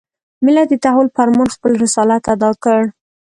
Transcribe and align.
ملت 0.45 0.67
د 0.69 0.75
تحول 0.83 1.07
په 1.13 1.19
ارمان 1.23 1.49
خپل 1.55 1.71
رسالت 1.83 2.23
اداء 2.33 2.53
کړ. 2.63 2.81